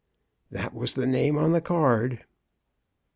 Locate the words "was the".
0.73-1.05